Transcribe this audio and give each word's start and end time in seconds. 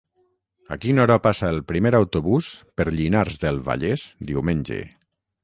A 0.75 0.77
quina 0.85 1.03
hora 1.03 1.17
passa 1.25 1.51
el 1.55 1.59
primer 1.71 1.91
autobús 1.99 2.49
per 2.81 2.87
Llinars 2.97 3.37
del 3.45 3.61
Vallès 3.69 4.09
diumenge? 4.33 4.83